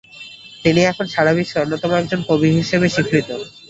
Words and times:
তিনি 0.65 0.81
এখন 0.85 1.05
সারা 1.13 1.31
বিশ্বে 1.37 1.57
অন্যতম 1.59 1.91
একজন 1.95 2.19
কবি 2.29 2.47
হিসেবে 2.59 2.87
স্বীকৃত। 2.89 3.27